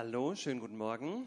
[0.00, 1.26] Hallo, schönen guten Morgen.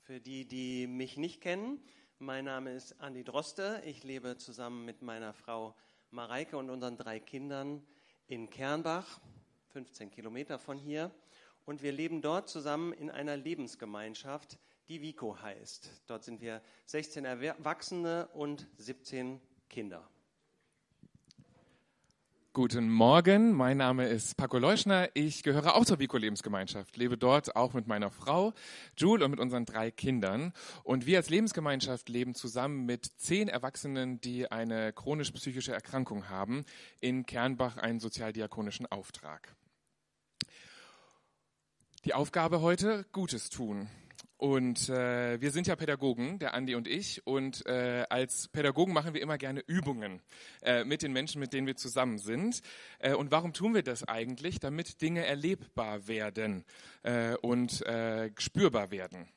[0.00, 1.80] Für die, die mich nicht kennen,
[2.18, 3.80] mein Name ist Andi Droste.
[3.86, 5.76] Ich lebe zusammen mit meiner Frau
[6.10, 7.86] Mareike und unseren drei Kindern
[8.26, 9.20] in Kernbach,
[9.68, 11.12] 15 Kilometer von hier.
[11.64, 14.58] Und wir leben dort zusammen in einer Lebensgemeinschaft,
[14.88, 16.02] die Vico heißt.
[16.08, 20.10] Dort sind wir 16 Erwachsene und 17 Kinder.
[22.54, 25.08] Guten Morgen, mein Name ist Paco Leuschner.
[25.14, 28.52] Ich gehöre auch zur Vico Lebensgemeinschaft, lebe dort auch mit meiner Frau
[28.94, 30.52] Jule und mit unseren drei Kindern.
[30.84, 36.66] Und wir als Lebensgemeinschaft leben zusammen mit zehn Erwachsenen, die eine chronisch-psychische Erkrankung haben,
[37.00, 39.56] in Kernbach einen sozialdiakonischen Auftrag.
[42.04, 43.88] Die Aufgabe heute, Gutes tun.
[44.42, 47.24] Und äh, wir sind ja Pädagogen, der Andi und ich.
[47.24, 50.20] Und äh, als Pädagogen machen wir immer gerne Übungen
[50.62, 52.60] äh, mit den Menschen, mit denen wir zusammen sind.
[52.98, 54.58] Äh, und warum tun wir das eigentlich?
[54.58, 56.64] Damit Dinge erlebbar werden
[57.04, 59.28] äh, und äh, spürbar werden.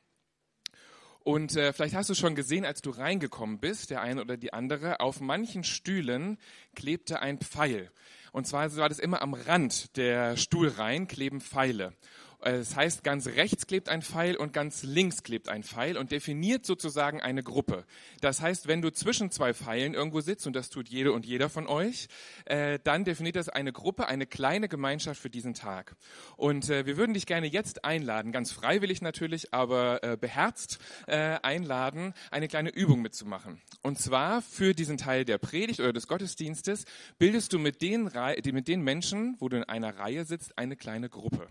[1.20, 4.54] Und äh, vielleicht hast du schon gesehen, als du reingekommen bist, der eine oder die
[4.54, 6.40] andere, auf manchen Stühlen
[6.74, 7.91] klebte ein Pfeil.
[8.36, 11.94] Und zwar war das immer am Rand der Stuhlreihen kleben Pfeile.
[12.42, 16.64] Es heißt, ganz rechts klebt ein Pfeil und ganz links klebt ein Pfeil und definiert
[16.64, 17.86] sozusagen eine Gruppe.
[18.22, 21.50] Das heißt, wenn du zwischen zwei Pfeilen irgendwo sitzt, und das tut jede und jeder
[21.50, 22.08] von euch,
[22.46, 25.96] äh, dann definiert das eine Gruppe, eine kleine Gemeinschaft für diesen Tag.
[26.38, 30.77] Und äh, wir würden dich gerne jetzt einladen, ganz freiwillig natürlich, aber äh, beherzt
[31.08, 33.60] äh, einladen, eine kleine Übung mitzumachen.
[33.82, 36.86] Und zwar für diesen Teil der Predigt oder des Gottesdienstes
[37.18, 38.08] bildest du mit den,
[38.51, 41.48] mit den Menschen, wo du in einer Reihe sitzt, eine kleine Gruppe.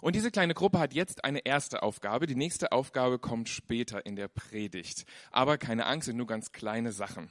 [0.00, 2.26] Und diese kleine Gruppe hat jetzt eine erste Aufgabe.
[2.26, 5.04] Die nächste Aufgabe kommt später in der Predigt.
[5.30, 7.30] Aber keine Angst, sind nur ganz kleine Sachen.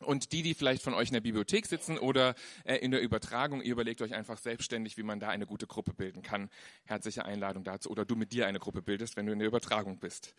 [0.00, 3.60] Und die, die vielleicht von euch in der Bibliothek sitzen oder äh, in der Übertragung,
[3.60, 6.48] ihr überlegt euch einfach selbstständig, wie man da eine gute Gruppe bilden kann.
[6.84, 7.90] Herzliche Einladung dazu.
[7.90, 10.34] Oder du mit dir eine Gruppe bildest, wenn du in der Übertragung bist.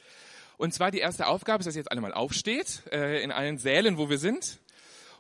[0.58, 3.60] Und zwar die erste Aufgabe ist, dass ihr jetzt alle mal aufsteht, äh, in allen
[3.60, 4.60] Sälen, wo wir sind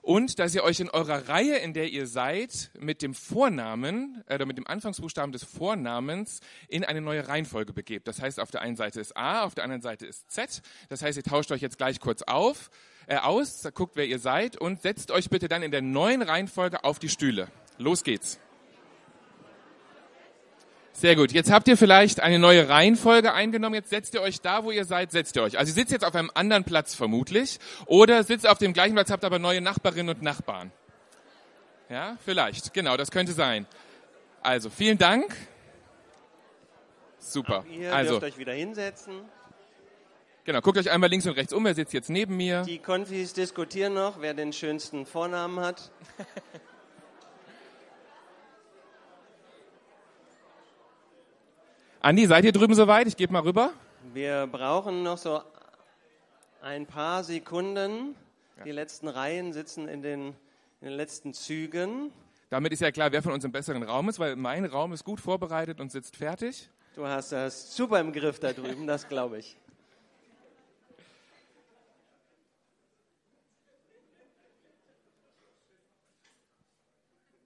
[0.01, 4.35] und dass ihr euch in eurer Reihe, in der ihr seid, mit dem Vornamen äh,
[4.35, 8.07] oder mit dem Anfangsbuchstaben des Vornamens in eine neue Reihenfolge begebt.
[8.07, 10.61] Das heißt, auf der einen Seite ist A, auf der anderen Seite ist Z.
[10.89, 12.71] Das heißt, ihr tauscht euch jetzt gleich kurz auf,
[13.07, 16.83] äh, aus, guckt, wer ihr seid und setzt euch bitte dann in der neuen Reihenfolge
[16.83, 17.47] auf die Stühle.
[17.77, 18.39] Los geht's.
[21.01, 21.31] Sehr gut.
[21.31, 23.73] Jetzt habt ihr vielleicht eine neue Reihenfolge eingenommen.
[23.73, 25.57] Jetzt setzt ihr euch da, wo ihr seid, setzt ihr euch.
[25.57, 27.57] Also ihr sitzt jetzt auf einem anderen Platz vermutlich
[27.87, 30.71] oder sitzt auf dem gleichen Platz, habt aber neue Nachbarinnen und Nachbarn.
[31.89, 32.75] Ja, vielleicht.
[32.75, 33.65] Genau, das könnte sein.
[34.43, 35.35] Also, vielen Dank.
[37.17, 37.65] Super.
[37.67, 39.21] Ihr also, dürft euch wieder hinsetzen.
[40.43, 41.65] Genau, guckt euch einmal links und rechts um.
[41.65, 42.61] Wer sitzt jetzt neben mir?
[42.61, 45.89] Die Konfis diskutieren noch, wer den schönsten Vornamen hat.
[52.03, 53.05] Andi, seid ihr drüben soweit?
[53.07, 53.73] Ich gebe mal rüber.
[54.11, 55.39] Wir brauchen noch so
[56.59, 58.15] ein paar Sekunden.
[58.65, 60.29] Die letzten Reihen sitzen in den,
[60.81, 62.11] in den letzten Zügen.
[62.49, 65.03] Damit ist ja klar, wer von uns im besseren Raum ist, weil mein Raum ist
[65.03, 66.71] gut vorbereitet und sitzt fertig.
[66.95, 69.55] Du hast das super im Griff da drüben, das glaube ich.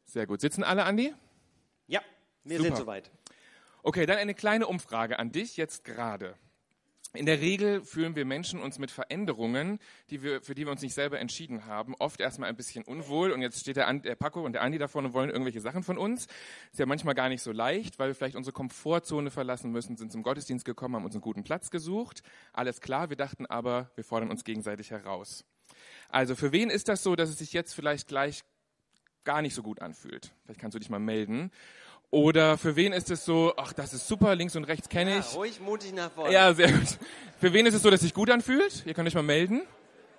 [0.06, 0.40] Sehr gut.
[0.40, 1.14] Sitzen alle, Andi?
[1.88, 2.00] Ja,
[2.46, 2.70] wir Super.
[2.70, 3.12] sind soweit.
[3.88, 6.34] Okay, dann eine kleine Umfrage an dich jetzt gerade.
[7.14, 9.78] In der Regel fühlen wir Menschen uns mit Veränderungen,
[10.10, 13.30] die wir, für die wir uns nicht selber entschieden haben, oft erstmal ein bisschen unwohl.
[13.32, 15.62] Und jetzt steht der, An der Paco und der Andi da vorne und wollen irgendwelche
[15.62, 16.26] Sachen von uns.
[16.72, 20.12] Ist ja manchmal gar nicht so leicht, weil wir vielleicht unsere Komfortzone verlassen müssen, sind
[20.12, 22.24] zum Gottesdienst gekommen, haben uns einen guten Platz gesucht.
[22.54, 25.46] Alles klar, wir dachten aber, wir fordern uns gegenseitig heraus.
[26.10, 28.42] Also für wen ist das so, dass es sich jetzt vielleicht gleich
[29.26, 30.34] gar nicht so gut anfühlt?
[30.44, 31.52] Vielleicht kannst du dich mal melden.
[32.16, 35.20] Oder für wen ist es so, ach, das ist super, links und rechts kenne Ja,
[35.20, 35.36] ich.
[35.36, 36.32] ruhig mutig nach vorne.
[36.34, 36.98] Ja, sehr gut.
[37.42, 38.86] Für wen ist es so, dass sich gut anfühlt?
[38.86, 39.64] Ihr könnt euch mal melden.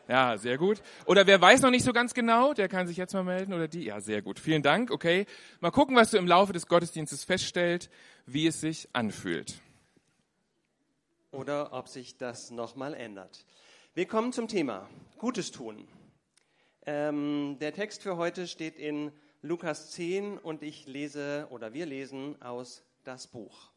[0.07, 0.83] Ja, sehr gut.
[1.07, 3.67] Oder wer weiß noch nicht so ganz genau, der kann sich jetzt mal melden oder
[3.67, 3.85] die.
[3.85, 4.39] Ja, sehr gut.
[4.39, 4.91] Vielen Dank.
[4.91, 5.25] Okay.
[5.61, 7.89] Mal gucken, was du im Laufe des Gottesdienstes feststellst,
[8.27, 9.55] wie es sich anfühlt.
[11.31, 13.47] Oder ob sich das nochmal ändert.
[13.95, 15.89] Wir kommen zum Thema Gutes tun.
[16.85, 19.13] Ähm, der Text für heute steht in
[19.43, 23.71] Lukas 10 und ich lese oder wir lesen aus das Buch.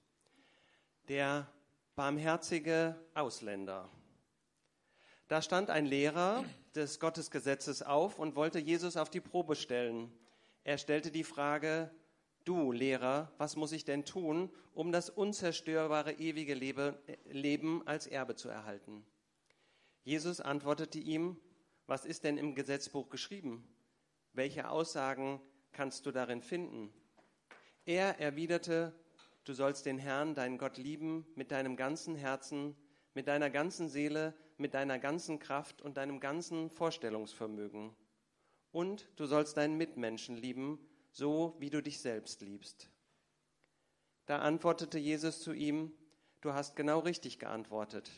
[1.09, 1.47] Der
[1.95, 3.89] barmherzige Ausländer.
[5.27, 6.45] Da stand ein Lehrer
[6.75, 10.11] des Gottesgesetzes auf und wollte Jesus auf die Probe stellen.
[10.63, 11.91] Er stellte die Frage,
[12.45, 16.97] du Lehrer, was muss ich denn tun, um das unzerstörbare ewige Lebe,
[17.29, 19.05] Leben als Erbe zu erhalten?
[20.03, 21.37] Jesus antwortete ihm,
[21.85, 23.67] was ist denn im Gesetzbuch geschrieben?
[24.39, 25.41] Welche Aussagen
[25.73, 26.93] kannst du darin finden?
[27.83, 28.97] Er erwiderte,
[29.43, 32.77] Du sollst den Herrn, deinen Gott, lieben mit deinem ganzen Herzen,
[33.13, 37.93] mit deiner ganzen Seele, mit deiner ganzen Kraft und deinem ganzen Vorstellungsvermögen.
[38.71, 40.79] Und du sollst deinen Mitmenschen lieben,
[41.11, 42.89] so wie du dich selbst liebst.
[44.25, 45.91] Da antwortete Jesus zu ihm,
[46.39, 48.09] Du hast genau richtig geantwortet.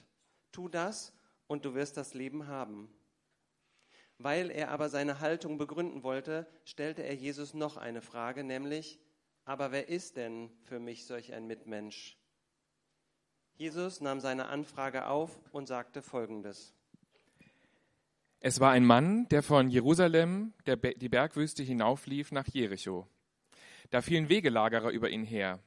[0.52, 1.14] Tu das
[1.48, 2.94] und du wirst das Leben haben.
[4.24, 9.00] Weil er aber seine Haltung begründen wollte, stellte er Jesus noch eine Frage, nämlich,
[9.46, 12.18] aber wer ist denn für mich solch ein Mitmensch?
[13.56, 16.76] Jesus nahm seine Anfrage auf und sagte Folgendes.
[18.40, 23.08] Es war ein Mann, der von Jerusalem der, die Bergwüste hinauflief nach Jericho.
[23.90, 25.60] Da fielen Wegelagerer über ihn her.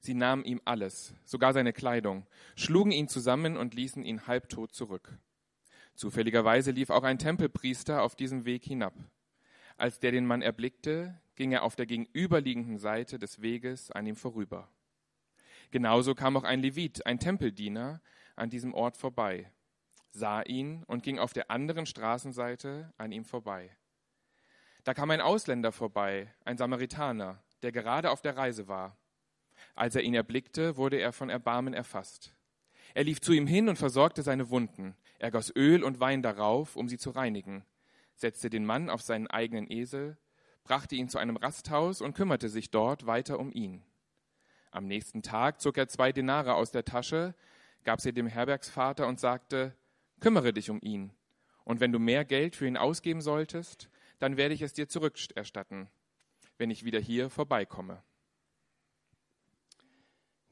[0.00, 2.26] Sie nahmen ihm alles, sogar seine Kleidung,
[2.56, 5.18] schlugen ihn zusammen und ließen ihn halbtot zurück.
[5.94, 8.94] Zufälligerweise lief auch ein Tempelpriester auf diesem Weg hinab.
[9.76, 14.16] Als der den Mann erblickte, ging er auf der gegenüberliegenden Seite des Weges an ihm
[14.16, 14.68] vorüber.
[15.70, 18.00] Genauso kam auch ein Levit, ein Tempeldiener,
[18.36, 19.50] an diesem Ort vorbei,
[20.10, 23.76] sah ihn und ging auf der anderen Straßenseite an ihm vorbei.
[24.84, 28.96] Da kam ein Ausländer vorbei, ein Samaritaner, der gerade auf der Reise war.
[29.74, 32.34] Als er ihn erblickte, wurde er von Erbarmen erfasst.
[32.92, 34.94] Er lief zu ihm hin und versorgte seine Wunden.
[35.24, 37.64] Er goss Öl und Wein darauf, um sie zu reinigen,
[38.14, 40.18] setzte den Mann auf seinen eigenen Esel,
[40.64, 43.82] brachte ihn zu einem Rasthaus und kümmerte sich dort weiter um ihn.
[44.70, 47.34] Am nächsten Tag zog er zwei Denare aus der Tasche,
[47.84, 49.74] gab sie dem Herbergsvater und sagte,
[50.20, 51.10] kümmere dich um ihn.
[51.64, 53.88] Und wenn du mehr Geld für ihn ausgeben solltest,
[54.18, 55.88] dann werde ich es dir zurückerstatten,
[56.58, 58.02] wenn ich wieder hier vorbeikomme.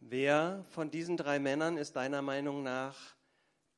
[0.00, 3.16] Wer von diesen drei Männern ist deiner Meinung nach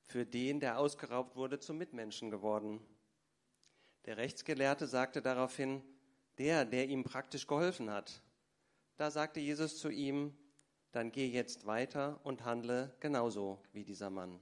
[0.06, 2.80] für den, der ausgeraubt wurde, zum Mitmenschen geworden?
[4.06, 5.82] Der Rechtsgelehrte sagte daraufhin,
[6.38, 8.22] der, der ihm praktisch geholfen hat.
[8.96, 10.36] Da sagte Jesus zu ihm,
[10.92, 14.40] dann geh jetzt weiter und handle genauso wie dieser Mann.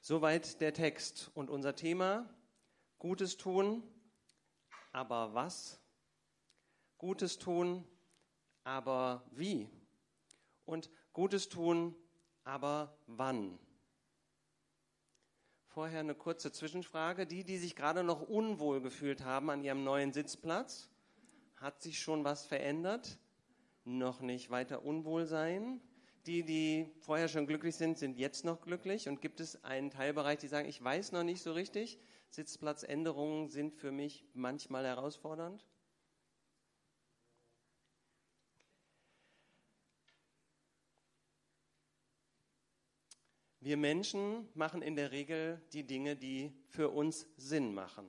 [0.00, 2.28] Soweit der Text und unser Thema,
[2.98, 3.82] Gutes tun,
[4.92, 5.80] aber was?
[6.98, 7.86] Gutes tun,
[8.64, 9.70] aber wie?
[10.64, 11.94] Und Gutes tun,
[12.48, 13.58] aber wann?
[15.66, 17.26] Vorher eine kurze Zwischenfrage.
[17.26, 20.88] Die, die sich gerade noch unwohl gefühlt haben an ihrem neuen Sitzplatz,
[21.56, 23.18] hat sich schon was verändert?
[23.84, 25.80] Noch nicht weiter unwohl sein?
[26.26, 29.08] Die, die vorher schon glücklich sind, sind jetzt noch glücklich?
[29.08, 31.98] Und gibt es einen Teilbereich, die sagen, ich weiß noch nicht so richtig,
[32.30, 35.66] Sitzplatzänderungen sind für mich manchmal herausfordernd?
[43.68, 48.08] Wir Menschen machen in der Regel die Dinge, die für uns Sinn machen.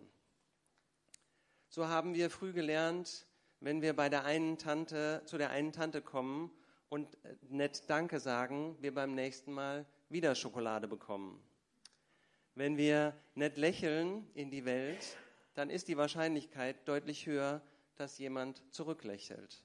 [1.68, 3.28] So haben wir früh gelernt,
[3.60, 6.50] wenn wir bei der einen Tante, zu der einen Tante kommen
[6.88, 11.44] und äh, nett Danke sagen, wir beim nächsten Mal wieder Schokolade bekommen.
[12.56, 15.18] Wenn wir nett lächeln in die Welt,
[15.56, 17.62] dann ist die Wahrscheinlichkeit deutlich höher,
[17.98, 19.62] dass jemand zurücklächelt.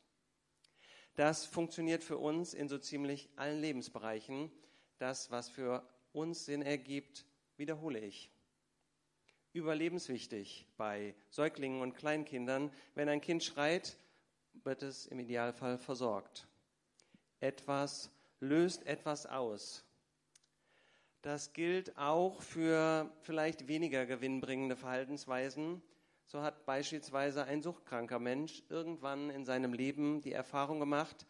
[1.15, 4.51] Das funktioniert für uns in so ziemlich allen Lebensbereichen.
[4.99, 5.83] Das, was für
[6.13, 7.25] uns Sinn ergibt,
[7.57, 8.31] wiederhole ich
[9.55, 12.71] überlebenswichtig bei Säuglingen und Kleinkindern.
[12.95, 13.97] Wenn ein Kind schreit,
[14.65, 16.47] wird es im Idealfall versorgt.
[17.41, 18.11] Etwas
[18.41, 19.85] löst etwas aus.
[21.23, 25.83] Das gilt auch für vielleicht weniger gewinnbringende Verhaltensweisen.
[26.27, 31.27] So hat beispielsweise ein suchtkranker Mensch irgendwann in seinem Leben die Erfahrung gemacht,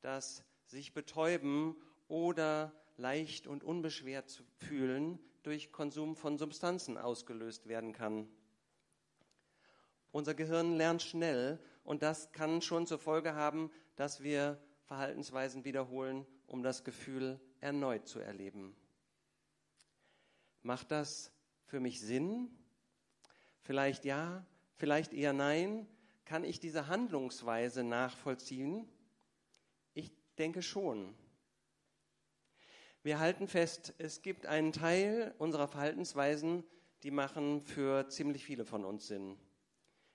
[0.00, 1.76] dass sich betäuben
[2.08, 8.28] oder leicht und unbeschwert zu fühlen durch Konsum von Substanzen ausgelöst werden kann.
[10.10, 16.26] Unser Gehirn lernt schnell und das kann schon zur Folge haben, dass wir Verhaltensweisen wiederholen,
[16.46, 18.74] um das Gefühl erneut zu erleben.
[20.62, 21.32] Macht das
[21.66, 22.50] für mich Sinn?
[23.60, 24.44] Vielleicht ja,
[24.76, 25.86] vielleicht eher nein.
[26.24, 28.88] Kann ich diese Handlungsweise nachvollziehen?
[29.94, 31.14] Ich denke schon.
[33.02, 36.64] Wir halten fest, es gibt einen Teil unserer Verhaltensweisen,
[37.04, 39.38] die machen für ziemlich viele von uns Sinn.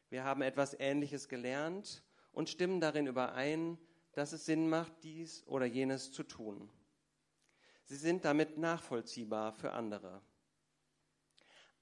[0.09, 3.77] Wir haben etwas Ähnliches gelernt und stimmen darin überein,
[4.11, 6.69] dass es Sinn macht, dies oder jenes zu tun.
[7.85, 10.21] Sie sind damit nachvollziehbar für andere.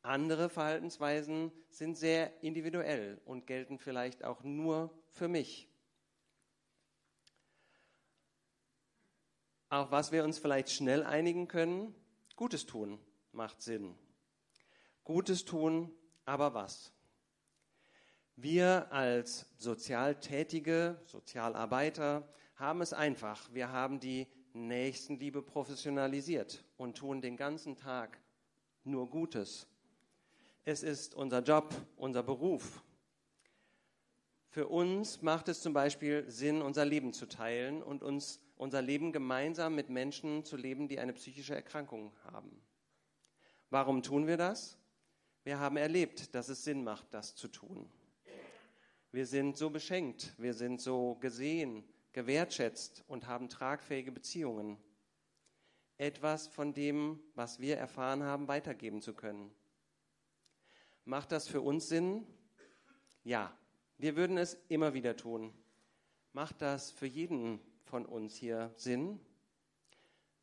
[0.04, 5.71] Andere Verhaltensweisen sind sehr individuell und gelten vielleicht auch nur für mich.
[9.72, 11.96] Auf was wir uns vielleicht schnell einigen können,
[12.36, 13.00] Gutes tun
[13.32, 13.96] macht Sinn.
[15.06, 15.90] Gutes tun,
[16.26, 16.92] aber was?
[18.36, 23.50] Wir als sozial tätige Sozialarbeiter haben es einfach.
[23.54, 28.20] Wir haben die Nächstenliebe professionalisiert und tun den ganzen Tag
[28.84, 29.68] nur Gutes.
[30.66, 32.84] Es ist unser Job, unser Beruf.
[34.50, 39.12] Für uns macht es zum Beispiel Sinn, unser Leben zu teilen und uns unser Leben
[39.12, 42.62] gemeinsam mit Menschen zu leben, die eine psychische Erkrankung haben.
[43.72, 44.78] Warum tun wir das?
[45.44, 47.92] Wir haben erlebt, dass es Sinn macht, das zu tun.
[49.12, 54.78] Wir sind so beschenkt, wir sind so gesehen, gewertschätzt und haben tragfähige Beziehungen.
[55.98, 59.52] Etwas von dem, was wir erfahren haben, weitergeben zu können.
[61.04, 62.28] Macht das für uns Sinn?
[63.24, 63.58] Ja,
[63.98, 65.52] wir würden es immer wieder tun.
[66.32, 67.60] Macht das für jeden
[67.92, 69.20] von uns hier Sinn?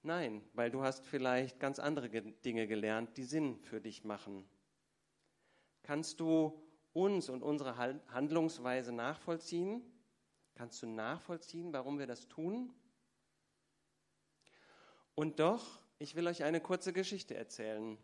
[0.03, 4.47] Nein, weil du hast vielleicht ganz andere Dinge gelernt, die Sinn für dich machen.
[5.83, 6.63] Kannst du
[6.93, 9.83] uns und unsere Handlungsweise nachvollziehen?
[10.55, 12.71] Kannst du nachvollziehen, warum wir das tun?
[15.15, 17.97] Und doch, ich will euch eine kurze Geschichte erzählen.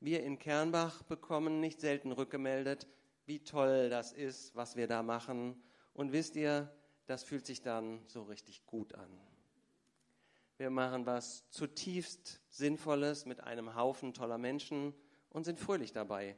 [0.00, 2.88] Wir in Kernbach bekommen nicht selten rückgemeldet,
[3.24, 5.62] wie toll das ist, was wir da machen.
[5.94, 6.74] Und wisst ihr,
[7.06, 9.20] das fühlt sich dann so richtig gut an.
[10.58, 14.94] Wir machen was zutiefst Sinnvolles mit einem Haufen toller Menschen
[15.30, 16.36] und sind fröhlich dabei.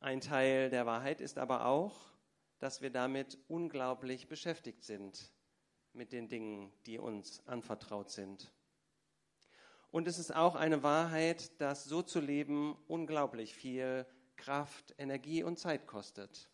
[0.00, 2.12] Ein Teil der Wahrheit ist aber auch,
[2.58, 5.32] dass wir damit unglaublich beschäftigt sind
[5.92, 8.52] mit den Dingen, die uns anvertraut sind.
[9.90, 15.58] Und es ist auch eine Wahrheit, dass so zu leben unglaublich viel Kraft, Energie und
[15.58, 16.48] Zeit kostet.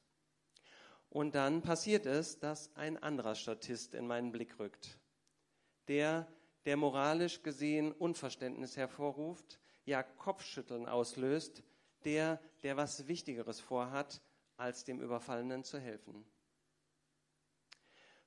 [1.10, 4.98] Und dann passiert es, dass ein anderer Statist in meinen Blick rückt.
[5.88, 6.28] Der,
[6.66, 11.62] der moralisch gesehen Unverständnis hervorruft, ja Kopfschütteln auslöst,
[12.04, 14.20] der, der was Wichtigeres vorhat,
[14.56, 16.24] als dem Überfallenen zu helfen.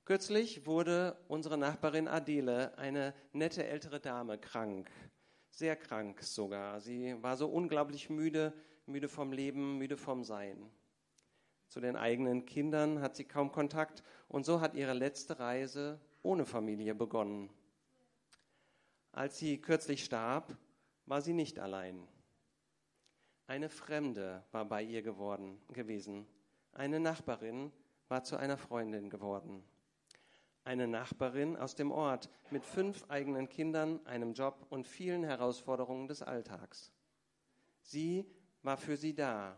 [0.05, 4.89] Kürzlich wurde unsere Nachbarin Adele, eine nette ältere Dame, krank.
[5.51, 6.81] Sehr krank sogar.
[6.81, 8.53] Sie war so unglaublich müde,
[8.87, 10.71] müde vom Leben, müde vom Sein.
[11.71, 16.45] Zu den eigenen Kindern hat sie kaum Kontakt und so hat ihre letzte Reise ohne
[16.45, 17.49] Familie begonnen.
[19.13, 20.57] Als sie kürzlich starb,
[21.05, 22.05] war sie nicht allein.
[23.47, 26.27] Eine Fremde war bei ihr geworden, gewesen.
[26.73, 27.71] Eine Nachbarin
[28.09, 29.63] war zu einer Freundin geworden.
[30.65, 36.21] Eine Nachbarin aus dem Ort mit fünf eigenen Kindern, einem Job und vielen Herausforderungen des
[36.21, 36.91] Alltags.
[37.79, 38.25] Sie
[38.61, 39.57] war für sie da.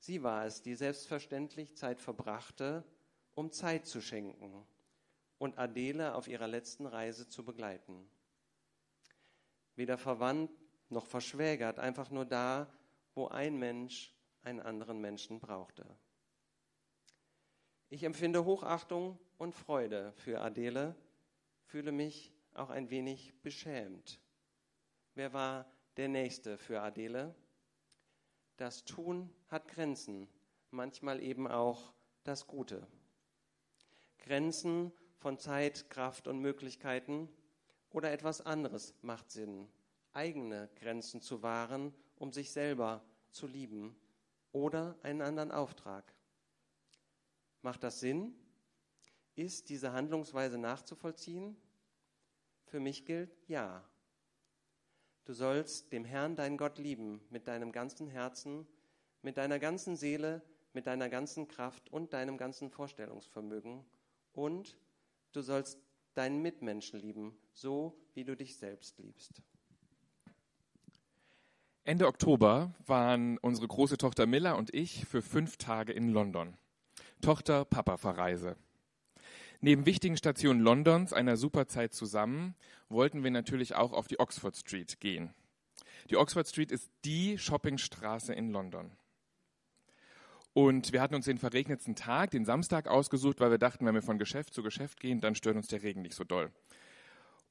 [0.00, 2.84] Sie war es, die selbstverständlich Zeit verbrachte,
[3.34, 4.66] um Zeit zu schenken
[5.38, 8.10] und Adele auf ihrer letzten Reise zu begleiten.
[9.76, 10.50] Weder verwandt
[10.88, 12.72] noch verschwägert, einfach nur da,
[13.14, 15.86] wo ein Mensch einen anderen Menschen brauchte.
[17.90, 20.96] Ich empfinde Hochachtung und Freude für Adele,
[21.64, 24.20] fühle mich auch ein wenig beschämt.
[25.14, 27.34] Wer war der Nächste für Adele?
[28.60, 30.28] Das Tun hat Grenzen,
[30.70, 32.86] manchmal eben auch das Gute.
[34.18, 37.30] Grenzen von Zeit, Kraft und Möglichkeiten
[37.88, 39.66] oder etwas anderes macht Sinn,
[40.12, 43.96] eigene Grenzen zu wahren um sich selber zu lieben
[44.52, 46.14] oder einen anderen Auftrag.
[47.62, 48.34] Macht das Sinn?
[49.36, 51.56] Ist diese Handlungsweise nachzuvollziehen?
[52.66, 53.82] Für mich gilt ja.
[55.24, 58.66] Du sollst dem Herrn, deinen Gott, lieben mit deinem ganzen Herzen,
[59.22, 63.84] mit deiner ganzen Seele, mit deiner ganzen Kraft und deinem ganzen Vorstellungsvermögen.
[64.32, 64.78] Und
[65.32, 65.78] du sollst
[66.14, 69.42] deinen Mitmenschen lieben, so wie du dich selbst liebst.
[71.84, 76.56] Ende Oktober waren unsere große Tochter Miller und ich für fünf Tage in London.
[77.20, 78.56] Tochter-Papa-Verreise.
[79.62, 82.54] Neben wichtigen Stationen Londons, einer super Zeit zusammen,
[82.88, 85.34] wollten wir natürlich auch auf die Oxford Street gehen.
[86.08, 88.90] Die Oxford Street ist die Shoppingstraße in London.
[90.54, 94.02] Und wir hatten uns den verregnetsten Tag, den Samstag ausgesucht, weil wir dachten, wenn wir
[94.02, 96.50] von Geschäft zu Geschäft gehen, dann stört uns der Regen nicht so doll.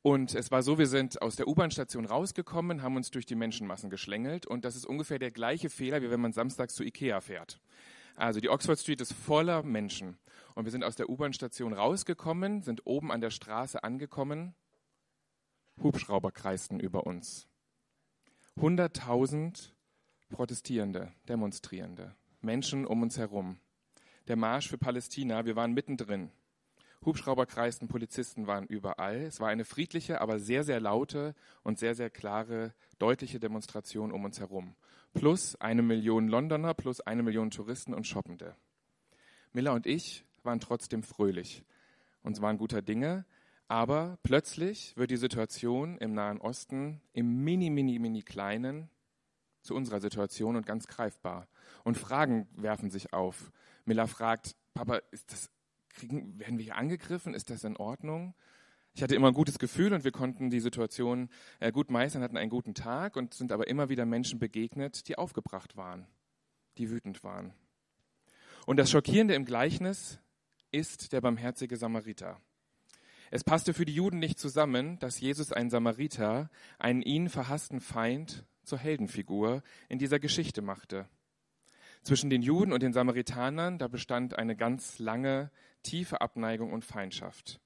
[0.02, 3.90] Und es war so, wir sind aus der U-Bahn-Station rausgekommen, haben uns durch die Menschenmassen
[3.90, 7.60] geschlängelt und das ist ungefähr der gleiche Fehler, wie wenn man samstags zu Ikea fährt.
[8.20, 10.18] Also die Oxford Street ist voller Menschen
[10.54, 14.56] und wir sind aus der U-Bahn-Station rausgekommen, sind oben an der Straße angekommen,
[15.82, 17.48] Hubschrauber kreisten über uns.
[18.58, 19.72] 100.000
[20.28, 23.62] Protestierende, Demonstrierende, Menschen um uns herum.
[24.28, 26.30] Der Marsch für Palästina, wir waren mittendrin.
[27.06, 29.18] Hubschrauber kreisten, Polizisten waren überall.
[29.22, 34.26] Es war eine friedliche, aber sehr, sehr laute und sehr, sehr klare, deutliche Demonstration um
[34.26, 34.76] uns herum.
[35.14, 38.56] Plus eine Million Londoner, plus eine Million Touristen und Shoppende.
[39.54, 41.64] Miller und ich waren trotzdem fröhlich.
[42.22, 43.26] Uns waren guter Dinge,
[43.68, 48.90] aber plötzlich wird die Situation im Nahen Osten im mini, mini, mini kleinen
[49.62, 51.48] zu unserer Situation und ganz greifbar.
[51.84, 53.52] Und Fragen werfen sich auf.
[53.86, 55.50] Miller fragt, Papa, ist das
[55.90, 57.34] kriegen, werden wir hier angegriffen?
[57.34, 58.34] Ist das in Ordnung?
[58.94, 61.30] Ich hatte immer ein gutes Gefühl und wir konnten die Situation
[61.60, 65.18] äh, gut meistern, hatten einen guten Tag und sind aber immer wieder Menschen begegnet, die
[65.18, 66.08] aufgebracht waren,
[66.78, 67.54] die wütend waren.
[68.66, 70.20] Und das Schockierende im Gleichnis
[70.72, 72.42] ist der barmherzige Samariter.
[73.32, 78.46] Es passte für die Juden nicht zusammen, dass Jesus einen Samariter, einen ihnen verhassten Feind,
[78.64, 81.10] zur Heldenfigur in dieser Geschichte machte.
[82.04, 85.52] Zwischen den Juden und den Samaritanern, da bestand eine ganz lange,
[85.84, 87.60] tiefe Abneigung und Feindschaft.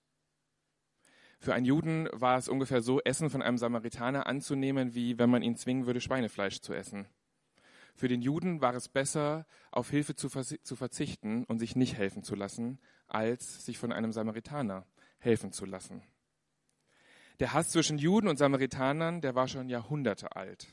[1.40, 5.44] Für einen Juden war es ungefähr so, Essen von einem Samaritaner anzunehmen, wie wenn man
[5.44, 7.08] ihn zwingen würde, Schweinefleisch zu essen.
[7.96, 12.24] Für den Juden war es besser, auf Hilfe zu, zu verzichten und sich nicht helfen
[12.24, 14.88] zu lassen, als sich von einem Samaritaner
[15.20, 16.02] helfen zu lassen.
[17.40, 20.68] Der Hass zwischen Juden und Samaritanern, der war schon Jahrhunderte alt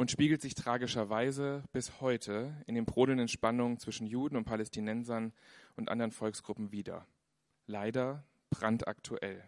[0.00, 5.34] und spiegelt sich tragischerweise bis heute in den brodelnden Spannungen zwischen Juden und Palästinensern
[5.76, 7.06] und anderen Volksgruppen wider.
[7.66, 9.44] Leider brandaktuell.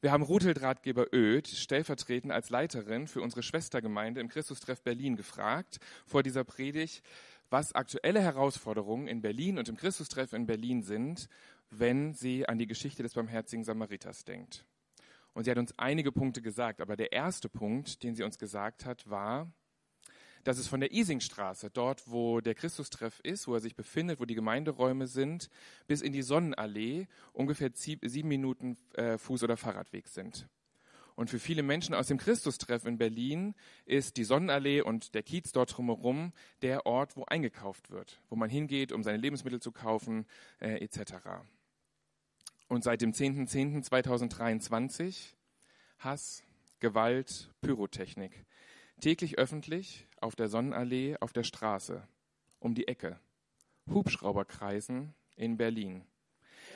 [0.00, 5.80] Wir haben Ruthelt Ratgeber Oeth stellvertretend als Leiterin für unsere Schwestergemeinde im Christustreff Berlin gefragt
[6.06, 7.02] vor dieser Predigt,
[7.48, 11.28] was aktuelle Herausforderungen in Berlin und im Christustreff in Berlin sind,
[11.70, 14.64] wenn sie an die Geschichte des barmherzigen Samariters denkt.
[15.32, 18.84] Und sie hat uns einige Punkte gesagt, aber der erste Punkt, den sie uns gesagt
[18.84, 19.52] hat, war,
[20.44, 24.24] dass es von der Isingstraße, dort wo der Christustreff ist, wo er sich befindet, wo
[24.24, 25.50] die Gemeinderäume sind,
[25.86, 30.48] bis in die Sonnenallee ungefähr sieben Minuten äh, Fuß- oder Fahrradweg sind.
[31.16, 35.52] Und für viele Menschen aus dem Christustreff in Berlin ist die Sonnenallee und der Kiez
[35.52, 36.32] dort drumherum
[36.62, 40.24] der Ort, wo eingekauft wird, wo man hingeht, um seine Lebensmittel zu kaufen,
[40.60, 41.12] äh, etc.
[42.70, 45.34] Und seit dem 10.10.2023
[45.98, 46.44] Hass,
[46.78, 48.46] Gewalt, Pyrotechnik.
[49.00, 52.06] Täglich öffentlich, auf der Sonnenallee, auf der Straße,
[52.60, 53.18] um die Ecke.
[53.88, 56.04] Hubschrauberkreisen in Berlin.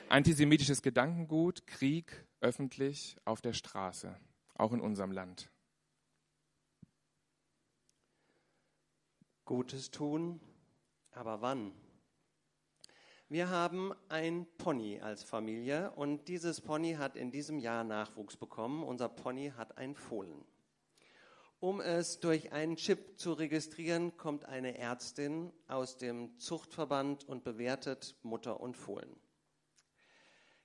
[0.09, 4.19] Antisemitisches Gedankengut, Krieg, öffentlich, auf der Straße,
[4.53, 5.49] auch in unserem Land.
[9.45, 10.41] Gutes tun,
[11.11, 11.71] aber wann?
[13.27, 18.83] Wir haben ein Pony als Familie und dieses Pony hat in diesem Jahr Nachwuchs bekommen.
[18.83, 20.45] Unser Pony hat ein Fohlen.
[21.59, 28.15] Um es durch einen Chip zu registrieren, kommt eine Ärztin aus dem Zuchtverband und bewertet
[28.21, 29.15] Mutter und Fohlen.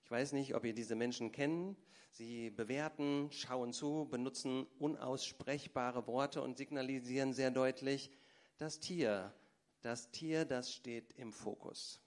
[0.04, 1.78] Ich weiß nicht, ob ihr diese Menschen kennt.
[2.10, 8.10] Sie bewerten, schauen zu, benutzen unaussprechbare Worte und signalisieren sehr deutlich,
[8.58, 9.32] das Tier,
[9.80, 12.02] das Tier, das steht im Fokus.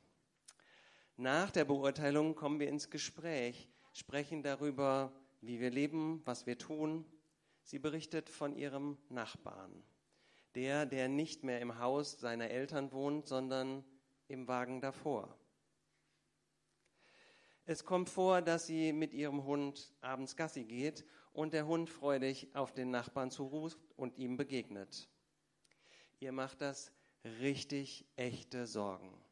[1.17, 7.05] Nach der Beurteilung kommen wir ins Gespräch, sprechen darüber, wie wir leben, was wir tun.
[7.61, 9.83] Sie berichtet von ihrem Nachbarn,
[10.55, 13.83] der, der nicht mehr im Haus seiner Eltern wohnt, sondern
[14.27, 15.37] im Wagen davor.
[17.65, 22.55] Es kommt vor, dass sie mit ihrem Hund abends Gassi geht und der Hund freudig
[22.55, 25.07] auf den Nachbarn zuruft und ihm begegnet.
[26.19, 26.91] Ihr macht das
[27.23, 29.22] richtig echte Sorgen.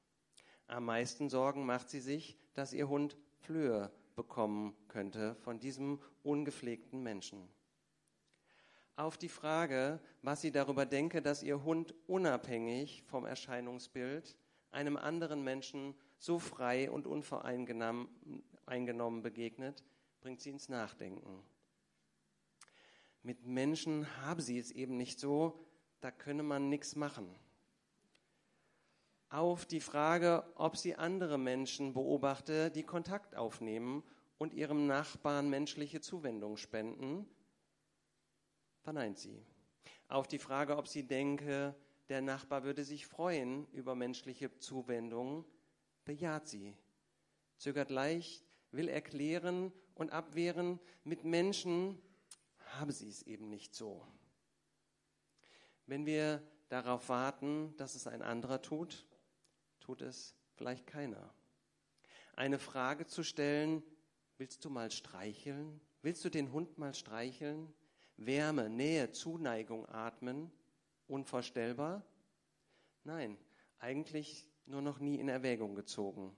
[0.72, 7.04] Am meisten Sorgen macht sie sich, dass ihr Hund Flöhe bekommen könnte von diesem ungepflegten
[7.04, 7.50] Menschen.
[8.96, 14.38] Auf die Frage, was sie darüber denke, dass ihr Hund unabhängig vom Erscheinungsbild
[14.72, 18.08] einem anderen Menschen so frei und unvoreingenommen
[19.22, 19.84] begegnet,
[20.22, 21.44] bringt sie ins Nachdenken.
[23.24, 25.66] Mit Menschen habe sie es eben nicht so,
[26.00, 27.36] da könne man nichts machen
[29.32, 34.04] auf die Frage, ob sie andere Menschen beobachte, die Kontakt aufnehmen
[34.38, 37.26] und ihrem Nachbarn menschliche Zuwendung spenden,
[38.82, 39.42] verneint sie.
[40.10, 41.74] Auf die Frage, ob sie denke,
[42.10, 45.46] der Nachbar würde sich freuen über menschliche Zuwendung,
[46.04, 46.76] bejaht sie.
[47.58, 52.02] Zögert leicht, will erklären und abwehren, mit Menschen
[52.80, 54.06] habe sie es eben nicht so.
[55.86, 59.06] Wenn wir darauf warten, dass es ein anderer tut,
[59.82, 61.34] tut es vielleicht keiner.
[62.36, 63.84] Eine Frage zu stellen,
[64.38, 65.82] willst du mal streicheln?
[66.02, 67.74] Willst du den Hund mal streicheln?
[68.18, 70.52] Wärme, Nähe, Zuneigung atmen?
[71.08, 72.06] Unvorstellbar?
[73.04, 73.38] Nein,
[73.80, 76.36] eigentlich nur noch nie in Erwägung gezogen.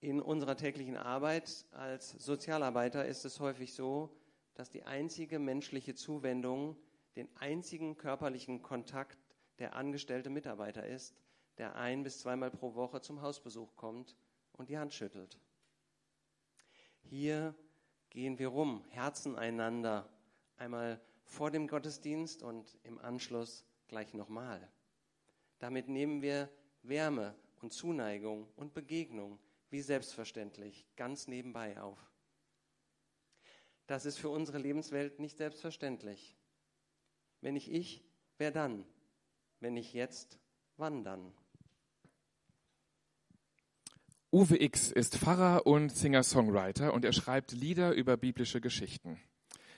[0.00, 4.16] In unserer täglichen Arbeit als Sozialarbeiter ist es häufig so,
[4.54, 6.76] dass die einzige menschliche Zuwendung
[7.16, 9.18] den einzigen körperlichen Kontakt
[9.58, 11.14] der angestellte Mitarbeiter ist,
[11.58, 14.16] der ein bis zweimal pro Woche zum Hausbesuch kommt
[14.52, 15.38] und die Hand schüttelt.
[17.02, 17.54] Hier
[18.10, 20.08] gehen wir rum, herzen einander,
[20.56, 24.70] einmal vor dem Gottesdienst und im Anschluss gleich nochmal.
[25.58, 26.50] Damit nehmen wir
[26.82, 29.38] Wärme und Zuneigung und Begegnung
[29.70, 31.98] wie selbstverständlich ganz nebenbei auf.
[33.86, 36.36] Das ist für unsere Lebenswelt nicht selbstverständlich.
[37.40, 38.04] Wenn nicht ich,
[38.38, 38.84] wer dann?
[39.60, 40.38] Wenn nicht jetzt,
[40.76, 41.32] wann dann?
[44.34, 49.20] Uwe X ist Pfarrer und Singer-Songwriter und er schreibt Lieder über biblische Geschichten.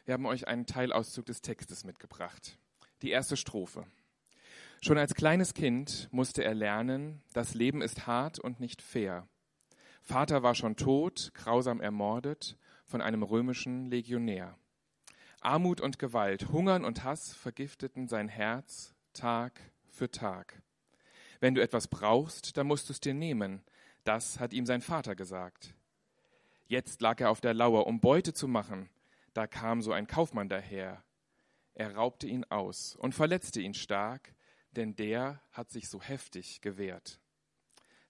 [0.04, 2.56] Wir haben euch einen Teilauszug des Textes mitgebracht.
[3.02, 3.84] Die erste Strophe.
[4.80, 9.26] Schon als kleines Kind musste er lernen, das Leben ist hart und nicht fair.
[10.02, 14.56] Vater war schon tot, grausam ermordet von einem römischen Legionär.
[15.40, 20.62] Armut und Gewalt, Hungern und Hass vergifteten sein Herz Tag für Tag.
[21.40, 23.64] Wenn du etwas brauchst, dann musst du es dir nehmen.
[24.04, 25.74] Das hat ihm sein Vater gesagt.
[26.66, 28.90] Jetzt lag er auf der Lauer, um Beute zu machen.
[29.32, 31.02] Da kam so ein Kaufmann daher.
[31.74, 34.34] Er raubte ihn aus und verletzte ihn stark,
[34.72, 37.20] denn der hat sich so heftig gewehrt.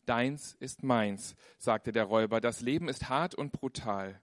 [0.04, 4.20] Deins ist meins, sagte der Räuber, das Leben ist hart und brutal.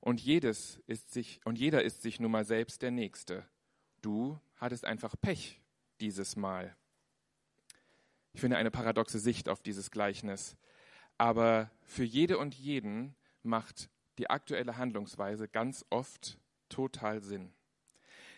[0.00, 3.46] Und jedes ist sich, und jeder ist sich nun mal selbst der Nächste.
[4.02, 5.60] Du hattest einfach Pech
[6.00, 6.76] dieses Mal.
[8.32, 10.56] Ich finde eine paradoxe Sicht auf dieses Gleichnis.
[11.18, 17.52] Aber für jede und jeden macht die aktuelle Handlungsweise ganz oft total Sinn.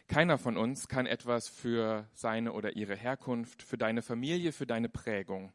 [0.09, 4.89] Keiner von uns kann etwas für seine oder ihre Herkunft, für deine Familie, für deine
[4.89, 5.53] Prägung.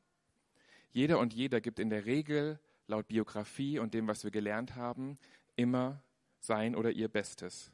[0.92, 5.18] Jeder und jeder gibt in der Regel, laut Biografie und dem, was wir gelernt haben,
[5.56, 6.04] immer
[6.40, 7.72] sein oder ihr Bestes.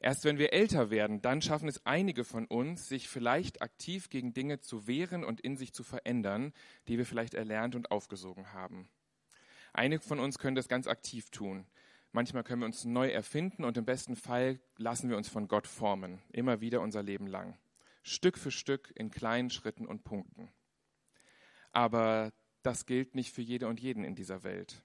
[0.00, 4.34] Erst wenn wir älter werden, dann schaffen es einige von uns, sich vielleicht aktiv gegen
[4.34, 6.52] Dinge zu wehren und in sich zu verändern,
[6.88, 8.88] die wir vielleicht erlernt und aufgesogen haben.
[9.72, 11.66] Einige von uns können das ganz aktiv tun.
[12.12, 15.66] Manchmal können wir uns neu erfinden und im besten Fall lassen wir uns von Gott
[15.66, 17.58] formen, immer wieder unser Leben lang.
[18.04, 20.52] Stück für Stück in kleinen Schritten und Punkten.
[21.72, 24.84] Aber das gilt nicht für jede und jeden in dieser Welt.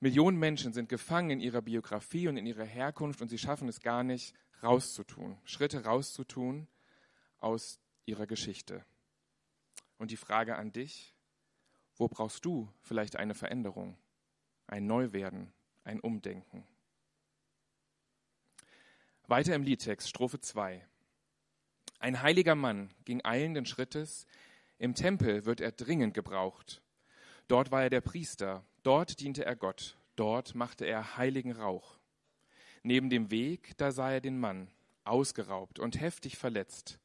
[0.00, 3.80] Millionen Menschen sind gefangen in ihrer Biografie und in ihrer Herkunft und sie schaffen es
[3.80, 6.66] gar nicht, rauszutun, Schritte rauszutun
[7.38, 8.84] aus ihrer Geschichte.
[9.98, 11.14] Und die Frage an dich,
[11.96, 13.96] wo brauchst du vielleicht eine Veränderung,
[14.66, 15.52] ein Neuwerden,
[15.84, 16.66] ein Umdenken.
[19.26, 20.86] Weiter im Liedtext, Strophe 2.
[21.98, 24.26] Ein heiliger Mann ging eilenden Schrittes,
[24.78, 26.82] im Tempel wird er dringend gebraucht.
[27.48, 31.98] Dort war er der Priester, dort diente er Gott, dort machte er heiligen Rauch.
[32.84, 34.68] Neben dem Weg, da sah er den Mann,
[35.02, 37.00] ausgeraubt und heftig verletzt.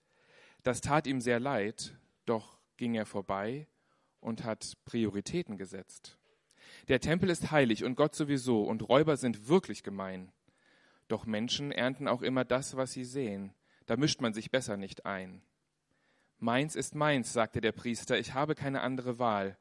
[0.61, 3.67] Das tat ihm sehr leid, doch ging er vorbei
[4.19, 6.19] und hat Prioritäten gesetzt.
[6.87, 10.31] Der Tempel ist heilig und Gott sowieso, und Räuber sind wirklich gemein.
[11.07, 13.53] Doch Menschen ernten auch immer das, was sie sehen.
[13.87, 15.41] Da mischt man sich besser nicht ein.
[16.37, 19.57] Meins ist meins, sagte der Priester, ich habe keine andere Wahl.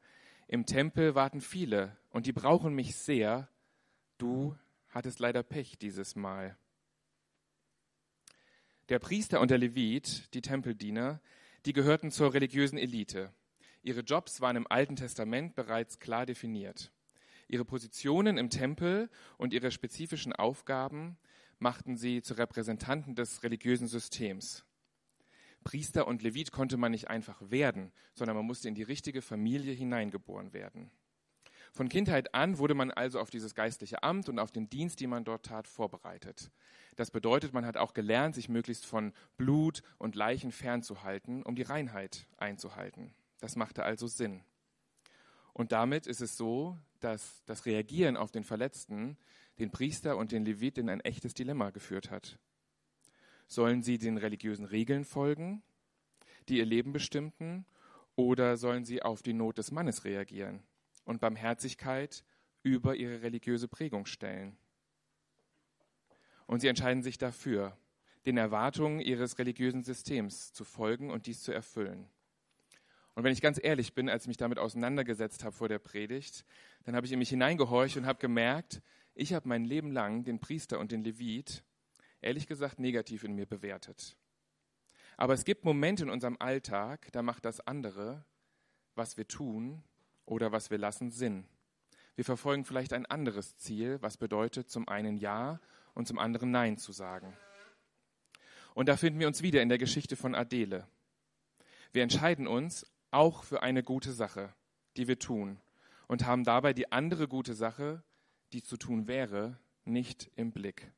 [0.51, 3.47] Im Tempel warten viele, und die brauchen mich sehr.
[4.17, 4.53] Du
[4.89, 6.57] hattest leider Pech dieses Mal.
[8.89, 11.21] Der Priester und der Levit, die Tempeldiener,
[11.65, 13.33] die gehörten zur religiösen Elite.
[13.81, 16.91] Ihre Jobs waren im Alten Testament bereits klar definiert.
[17.47, 21.17] Ihre Positionen im Tempel und ihre spezifischen Aufgaben
[21.59, 24.65] machten sie zu Repräsentanten des religiösen Systems.
[25.63, 29.73] Priester und Levit konnte man nicht einfach werden, sondern man musste in die richtige Familie
[29.73, 30.91] hineingeboren werden.
[31.73, 35.09] Von Kindheit an wurde man also auf dieses geistliche Amt und auf den Dienst, den
[35.09, 36.51] man dort tat, vorbereitet.
[36.97, 41.61] Das bedeutet, man hat auch gelernt, sich möglichst von Blut und Leichen fernzuhalten, um die
[41.61, 43.13] Reinheit einzuhalten.
[43.39, 44.43] Das machte also Sinn.
[45.53, 49.17] Und damit ist es so, dass das Reagieren auf den Verletzten
[49.59, 52.37] den Priester und den Levit in ein echtes Dilemma geführt hat.
[53.51, 55.61] Sollen sie den religiösen Regeln folgen,
[56.47, 57.65] die ihr Leben bestimmten,
[58.15, 60.63] oder sollen sie auf die Not des Mannes reagieren
[61.03, 62.23] und Barmherzigkeit
[62.63, 64.55] über ihre religiöse Prägung stellen?
[66.47, 67.77] Und sie entscheiden sich dafür,
[68.25, 72.07] den Erwartungen ihres religiösen Systems zu folgen und dies zu erfüllen.
[73.15, 76.45] Und wenn ich ganz ehrlich bin, als ich mich damit auseinandergesetzt habe vor der Predigt,
[76.85, 78.81] dann habe ich in mich hineingehorcht und habe gemerkt,
[79.13, 81.65] ich habe mein Leben lang den Priester und den Levit
[82.21, 84.17] ehrlich gesagt negativ in mir bewertet.
[85.17, 88.25] Aber es gibt Momente in unserem Alltag, da macht das andere,
[88.95, 89.83] was wir tun
[90.25, 91.45] oder was wir lassen, Sinn.
[92.15, 95.59] Wir verfolgen vielleicht ein anderes Ziel, was bedeutet, zum einen Ja
[95.93, 97.35] und zum anderen Nein zu sagen.
[98.73, 100.87] Und da finden wir uns wieder in der Geschichte von Adele.
[101.91, 104.53] Wir entscheiden uns auch für eine gute Sache,
[104.97, 105.59] die wir tun,
[106.07, 108.03] und haben dabei die andere gute Sache,
[108.53, 110.91] die zu tun wäre, nicht im Blick.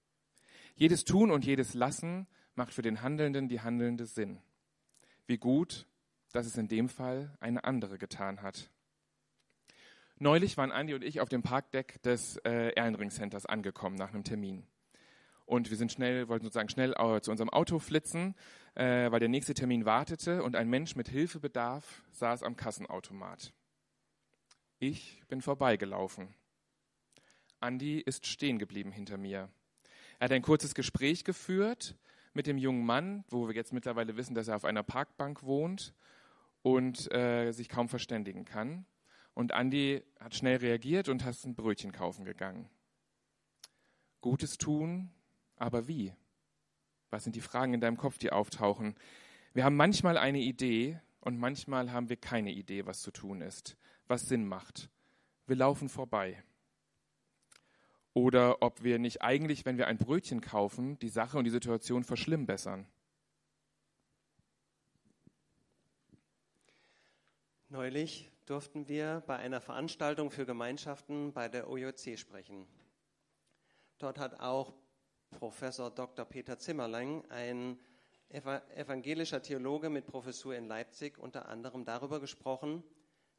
[0.75, 4.41] Jedes Tun und jedes Lassen macht für den Handelnden die Handelnde Sinn.
[5.27, 5.87] Wie gut,
[6.31, 8.69] dass es in dem Fall eine andere getan hat.
[10.17, 14.23] Neulich waren Andi und ich auf dem Parkdeck des äh, Erlenring Centers angekommen nach einem
[14.23, 14.65] Termin.
[15.45, 18.35] Und wir sind schnell, wollten sozusagen schnell zu unserem Auto flitzen,
[18.75, 23.53] äh, weil der nächste Termin wartete und ein Mensch mit Hilfebedarf saß am Kassenautomat.
[24.79, 26.33] Ich bin vorbeigelaufen.
[27.59, 29.49] Andi ist stehen geblieben hinter mir.
[30.23, 31.97] Er hat ein kurzes Gespräch geführt
[32.33, 35.93] mit dem jungen Mann, wo wir jetzt mittlerweile wissen, dass er auf einer Parkbank wohnt
[36.61, 38.85] und äh, sich kaum verständigen kann.
[39.33, 42.69] Und Andi hat schnell reagiert und ist ein Brötchen kaufen gegangen.
[44.21, 45.11] Gutes tun,
[45.57, 46.13] aber wie?
[47.09, 48.95] Was sind die Fragen in deinem Kopf, die auftauchen?
[49.51, 53.75] Wir haben manchmal eine Idee und manchmal haben wir keine Idee, was zu tun ist,
[54.07, 54.89] was Sinn macht.
[55.47, 56.41] Wir laufen vorbei.
[58.13, 62.03] Oder ob wir nicht eigentlich, wenn wir ein Brötchen kaufen, die Sache und die Situation
[62.03, 62.85] verschlimmbessern.
[67.69, 72.67] Neulich durften wir bei einer Veranstaltung für Gemeinschaften bei der OJC sprechen.
[73.97, 74.73] Dort hat auch
[75.31, 76.25] Professor Dr.
[76.25, 77.79] Peter Zimmerlein, ein
[78.29, 82.83] evangelischer Theologe mit Professur in Leipzig, unter anderem darüber gesprochen,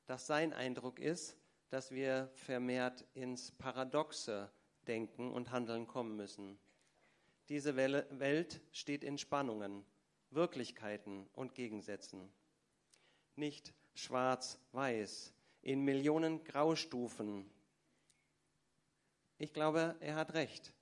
[0.06, 1.36] dass sein Eindruck ist,
[1.68, 4.50] dass wir vermehrt ins Paradoxe
[4.84, 6.58] denken und handeln kommen müssen.
[7.48, 9.84] Diese Welt steht in Spannungen,
[10.30, 12.32] Wirklichkeiten und Gegensätzen.
[13.36, 17.50] Nicht schwarz-weiß, in Millionen Graustufen.
[19.38, 20.72] Ich glaube, er hat recht.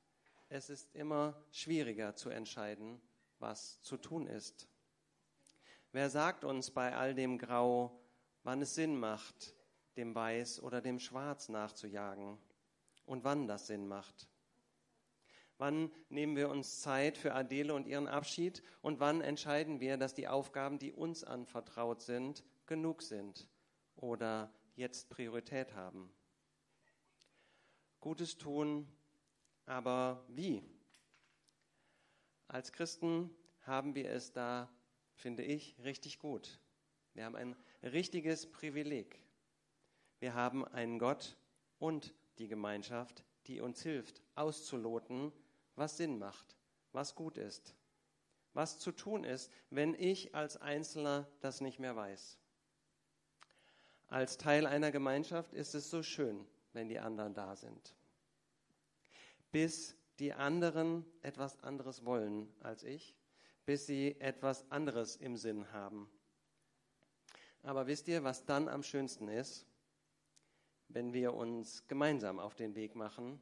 [0.49, 3.01] Es ist immer schwieriger zu entscheiden,
[3.39, 4.69] was zu tun ist.
[5.91, 8.01] Wer sagt uns bei all dem Grau,
[8.45, 9.55] wann es Sinn macht,
[9.97, 12.39] dem Weiß oder dem Schwarz nachzujagen
[13.05, 14.29] und wann das Sinn macht?
[15.59, 20.15] Wann nehmen wir uns Zeit für Adele und ihren Abschied und wann entscheiden wir, dass
[20.15, 23.49] die Aufgaben, die uns anvertraut sind, genug sind
[23.95, 26.13] oder jetzt Priorität haben.
[28.01, 28.89] Gutes tun,
[29.67, 30.65] aber wie?
[32.49, 34.69] Als Christen haben wir es da,
[35.15, 36.59] finde ich, richtig gut.
[37.15, 39.21] Wir haben ein richtiges Privileg.
[40.19, 41.37] Wir haben einen Gott
[41.79, 45.33] und die Gemeinschaft, die uns hilft, auszuloten,
[45.77, 46.57] was Sinn macht,
[46.93, 47.77] was gut ist,
[48.53, 52.39] was zu tun ist, wenn ich als Einzelner das nicht mehr weiß.
[54.09, 57.95] Als Teil einer Gemeinschaft ist es so schön, wenn die anderen da sind.
[59.53, 63.15] Bis die anderen etwas anderes wollen als ich,
[63.67, 66.11] bis sie etwas anderes im Sinn haben.
[67.63, 69.65] Aber wisst ihr, was dann am schönsten ist?
[70.93, 73.41] Wenn wir uns gemeinsam auf den Weg machen.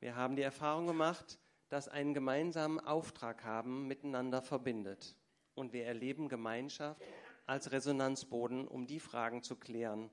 [0.00, 1.38] Wir haben die Erfahrung gemacht,
[1.70, 5.16] dass einen gemeinsamen Auftrag haben miteinander verbindet.
[5.54, 7.00] Und wir erleben Gemeinschaft
[7.46, 10.10] als Resonanzboden, um die Fragen zu klären,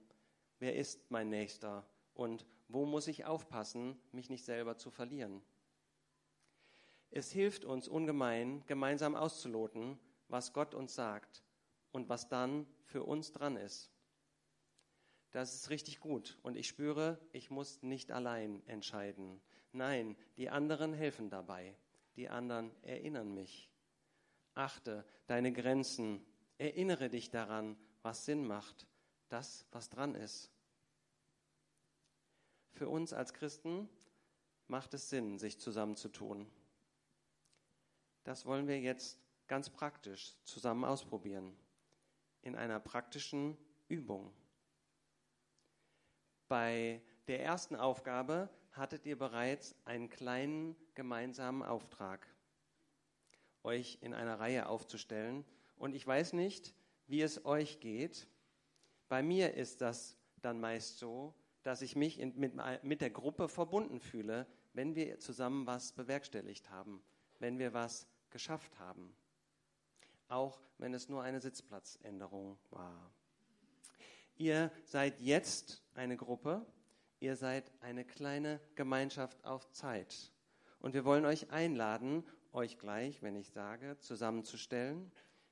[0.60, 5.42] wer ist mein Nächster und wo muss ich aufpassen, mich nicht selber zu verlieren.
[7.10, 10.00] Es hilft uns ungemein, gemeinsam auszuloten,
[10.30, 11.44] was Gott uns sagt
[11.92, 13.92] und was dann für uns dran ist.
[15.32, 19.42] Das ist richtig gut und ich spüre, ich muss nicht allein entscheiden.
[19.72, 21.76] Nein, die anderen helfen dabei.
[22.18, 23.70] Die anderen erinnern mich.
[24.54, 26.26] Achte deine Grenzen
[26.62, 28.86] Erinnere dich daran, was Sinn macht,
[29.30, 30.52] das, was dran ist.
[32.74, 33.90] Für uns als Christen
[34.68, 36.46] macht es Sinn, sich zusammenzutun.
[38.24, 39.18] Das wollen wir jetzt
[39.48, 41.58] ganz praktisch zusammen ausprobieren,
[42.44, 44.32] in einer praktischen Übung.
[46.52, 52.28] Bei der ersten Aufgabe hattet ihr bereits einen kleinen gemeinsamen Auftrag,
[53.64, 55.46] euch in einer Reihe aufzustellen
[55.78, 56.76] und ich weiß nicht,
[57.08, 58.28] wie es euch geht.
[59.08, 61.34] Bei mir ist das dann meist so,
[61.64, 66.70] dass ich mich in, mit, mit der Gruppe verbunden fühle, wenn wir zusammen was bewerkstelligt
[66.70, 67.02] haben,
[67.40, 69.16] wenn wir was geschafft haben.
[70.28, 73.10] Auch wenn es nur eine Sitzplatzänderung war.
[74.36, 76.66] Ihr seid jetzt eine Gruppe,
[77.20, 80.32] ihr seid eine kleine Gemeinschaft auf Zeit.
[80.80, 82.24] Und wir wollen euch einladen,
[82.54, 85.12] euch gleich, wenn ich sage, zusammenzustellen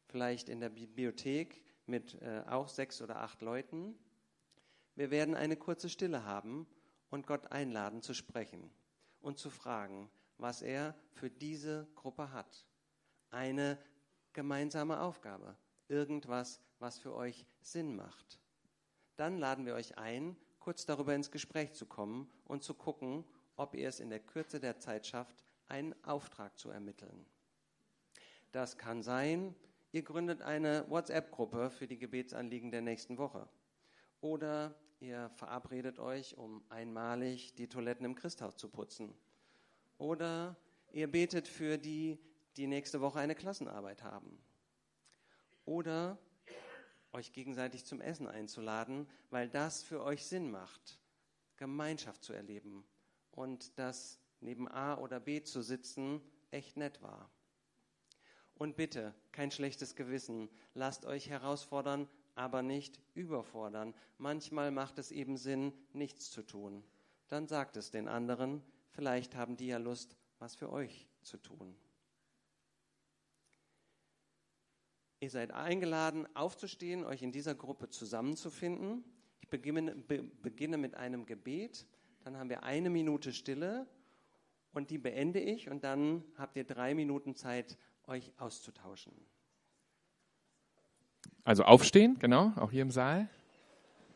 [0.10, 3.98] vielleicht in der Bibliothek mit äh, auch sechs oder acht Leuten.
[4.96, 6.68] Wir werden eine kurze Stille haben
[7.10, 8.70] und Gott einladen zu sprechen
[9.22, 12.66] und zu fragen, was er für diese Gruppe hat.
[13.30, 13.78] Eine
[14.34, 15.56] gemeinsame Aufgabe,
[15.88, 18.40] irgendwas, was für euch Sinn macht.
[19.20, 23.26] Dann laden wir euch ein, kurz darüber ins Gespräch zu kommen und zu gucken,
[23.58, 27.26] ob ihr es in der Kürze der Zeit schafft, einen Auftrag zu ermitteln.
[28.54, 29.54] Das kann sein,
[29.92, 33.50] ihr gründet eine WhatsApp-Gruppe für die Gebetsanliegen der nächsten Woche.
[34.22, 39.14] Oder ihr verabredet euch, um einmalig die Toiletten im Christhaus zu putzen.
[39.98, 40.56] Oder
[40.94, 42.18] ihr betet für die,
[42.56, 44.42] die nächste Woche eine Klassenarbeit haben.
[45.66, 46.18] Oder
[47.12, 51.00] euch gegenseitig zum Essen einzuladen, weil das für euch Sinn macht,
[51.58, 52.86] Gemeinschaft zu erleben
[53.32, 57.30] und das neben A oder B zu sitzen echt nett war.
[58.56, 63.94] Und bitte, kein schlechtes Gewissen, lasst euch herausfordern, aber nicht überfordern.
[64.18, 66.84] Manchmal macht es eben Sinn, nichts zu tun.
[67.28, 71.76] Dann sagt es den anderen, vielleicht haben die ja Lust, was für euch zu tun.
[75.22, 79.04] Ihr seid eingeladen, aufzustehen, euch in dieser Gruppe zusammenzufinden.
[79.42, 81.86] Ich beginne, be, beginne mit einem Gebet,
[82.24, 83.86] dann haben wir eine Minute Stille
[84.72, 87.78] und die beende ich und dann habt ihr drei Minuten Zeit,
[88.08, 89.14] euch auszutauschen.
[91.44, 93.30] Also aufstehen, genau, auch hier im Saal.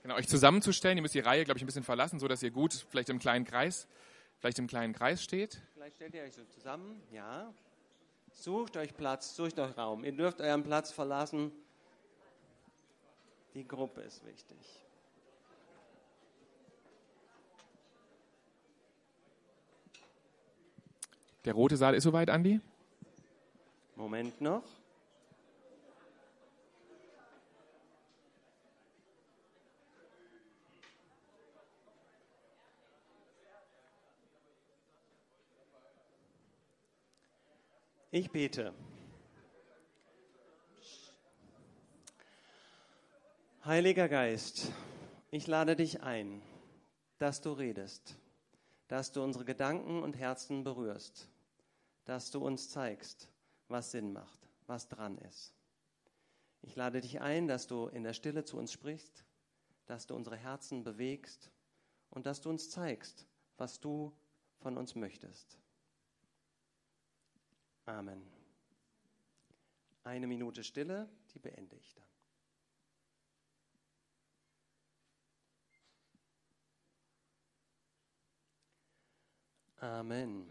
[0.04, 0.98] Genau, euch zusammenzustellen.
[0.98, 3.20] Ihr müsst die Reihe, glaube ich, ein bisschen verlassen, so dass ihr gut vielleicht im
[3.20, 3.88] kleinen Kreis,
[4.40, 5.62] vielleicht im kleinen Kreis steht.
[5.74, 7.54] Vielleicht stellt ihr euch so zusammen, ja.
[8.34, 10.04] Sucht euch Platz, sucht euch Raum.
[10.04, 11.52] Ihr dürft euren Platz verlassen.
[13.54, 14.58] Die Gruppe ist wichtig.
[21.46, 22.60] Der rote Saal ist soweit, Andi?
[23.96, 24.64] Moment noch.
[38.16, 38.76] Ich bete.
[43.66, 44.72] Heiliger Geist,
[45.32, 46.44] ich lade dich ein,
[47.18, 48.20] dass du redest,
[48.88, 51.28] dass du unsere Gedanken und Herzen berührst,
[52.06, 53.32] dass du uns zeigst,
[53.68, 55.56] was Sinn macht, was dran ist.
[56.62, 59.26] Ich lade dich ein, dass du in der Stille zu uns sprichst,
[59.88, 61.50] dass du unsere Herzen bewegst
[62.12, 63.26] und dass du uns zeigst,
[63.58, 64.14] was du
[64.60, 65.63] von uns möchtest.
[67.86, 68.22] Amen.
[70.04, 72.04] Eine Minute Stille, die beende ich dann.
[79.84, 80.48] Amen.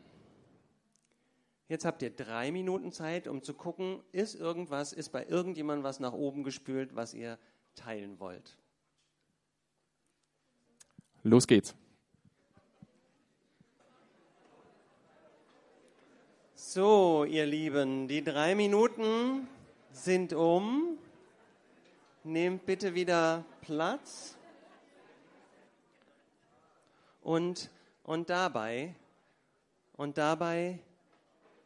[1.69, 6.01] Jetzt habt ihr drei Minuten Zeit, um zu gucken, ist irgendwas, ist bei irgendjemandem was
[6.01, 7.39] nach oben gespült, was ihr
[7.75, 8.59] teilen wollt.
[11.23, 11.75] Los geht's.
[16.75, 19.47] So, ihr Lieben, die drei Minuten
[19.91, 20.97] sind um.
[22.25, 24.39] Nehmt bitte wieder Platz.
[27.21, 27.69] Und,
[28.05, 28.95] und dabei,
[29.99, 30.79] und dabei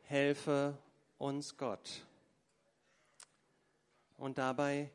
[0.03, 0.77] helfe
[1.19, 2.05] uns Gott.
[4.17, 4.91] Und dabei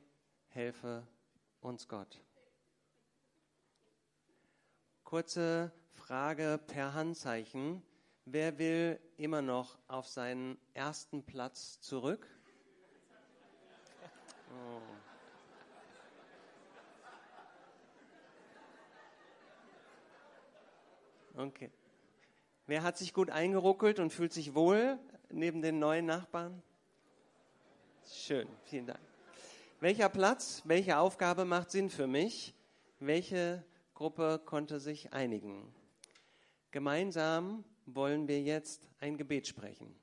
[0.50, 1.08] helfe
[1.62, 2.20] uns Gott.
[5.06, 7.82] Kurze Frage per Handzeichen.
[8.34, 12.26] Wer will immer noch auf seinen ersten Platz zurück?
[21.36, 21.42] Oh.
[21.42, 21.70] Okay.
[22.68, 24.98] Wer hat sich gut eingeruckelt und fühlt sich wohl
[25.30, 26.64] neben den neuen Nachbarn?
[28.10, 29.02] Schön, vielen Dank.
[29.82, 32.56] Welcher Platz, welche Aufgabe macht Sinn für mich?
[33.00, 35.76] Welche Gruppe konnte sich einigen?
[36.72, 39.96] Gemeinsam wollen wir jetzt ein Gebet sprechen.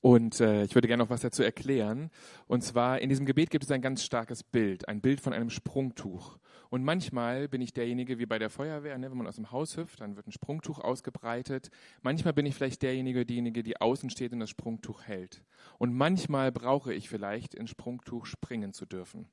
[0.00, 2.10] Und äh, ich würde gerne noch was dazu erklären.
[2.46, 5.50] Und zwar in diesem Gebet gibt es ein ganz starkes Bild, ein Bild von einem
[5.50, 6.38] Sprungtuch.
[6.70, 9.76] Und manchmal bin ich derjenige wie bei der Feuerwehr, ne, wenn man aus dem Haus
[9.76, 11.70] hüpft, dann wird ein Sprungtuch ausgebreitet.
[12.02, 15.42] Manchmal bin ich vielleicht derjenige, diejenige, die außen steht und das Sprungtuch hält.
[15.78, 19.28] Und manchmal brauche ich vielleicht, ins Sprungtuch springen zu dürfen.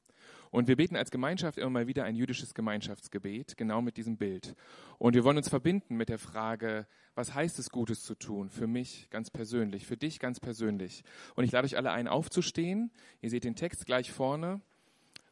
[0.52, 4.56] Und wir beten als Gemeinschaft immer mal wieder ein jüdisches Gemeinschaftsgebet, genau mit diesem Bild.
[4.98, 8.50] Und wir wollen uns verbinden mit der Frage, was heißt es, Gutes zu tun?
[8.50, 11.04] Für mich ganz persönlich, für dich ganz persönlich.
[11.36, 12.92] Und ich lade euch alle ein, aufzustehen.
[13.22, 14.62] Ihr seht den Text gleich vorne.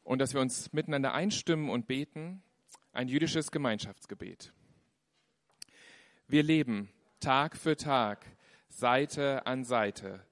[0.03, 2.41] Und dass wir uns miteinander einstimmen und beten.
[2.91, 4.53] Ein jüdisches Gemeinschaftsgebet.
[6.27, 6.89] Wir leben
[7.19, 8.25] Tag für Tag,
[8.69, 10.25] Seite an Seite,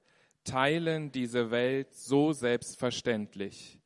[0.44, 3.81] teilen diese Welt so selbstverständlich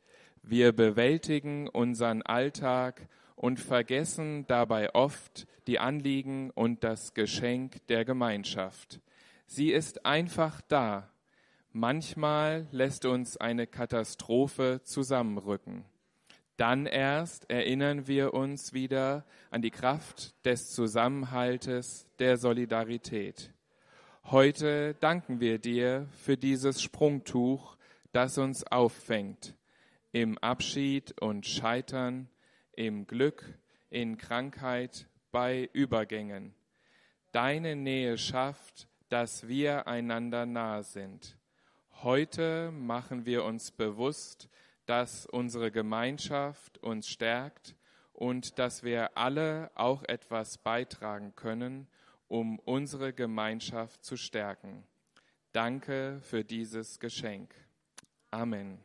[0.47, 8.99] wir bewältigen unseren Alltag und vergessen dabei oft die Anliegen und das Geschenk der Gemeinschaft.
[9.47, 11.09] Sie ist einfach da.
[11.71, 15.85] Manchmal lässt uns eine Katastrophe zusammenrücken.
[16.57, 23.51] Dann erst erinnern wir uns wieder an die Kraft des Zusammenhaltes, der Solidarität.
[24.25, 27.75] Heute danken wir dir für dieses Sprungtuch,
[28.13, 29.53] das uns auffängt,
[30.15, 32.29] im Abschied und Scheitern,
[32.71, 33.59] im Glück,
[33.89, 36.55] in Krankheit, bei Übergängen.
[37.33, 41.37] Deine Nähe schafft, dass wir einander nahe sind.
[42.01, 44.47] Heute machen wir uns bewusst,
[44.85, 47.75] dass unsere Gemeinschaft uns stärkt
[48.13, 51.87] und dass wir alle auch etwas beitragen können,
[52.29, 54.85] um unsere Gemeinschaft zu stärken.
[55.51, 57.53] Danke für dieses Geschenk.
[58.31, 58.84] Amen.